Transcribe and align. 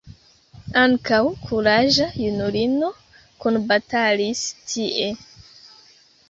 Ankaŭ 0.83 1.19
kuraĝa 1.43 2.07
junulino 2.21 2.89
kunbatalis 3.45 4.43
tie. 4.73 5.13